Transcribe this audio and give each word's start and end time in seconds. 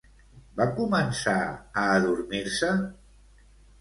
Va 0.61 0.65
començar 0.77 1.35
a 1.81 1.85
adormir-se? 1.99 2.71